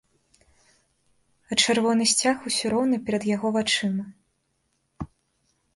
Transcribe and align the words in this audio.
А 1.51 1.59
чырвоны 1.65 2.03
сцяг 2.13 2.37
усё 2.53 2.65
роўна 2.75 2.97
перад 3.09 3.23
яго 3.35 3.47
вачыма. 3.61 5.09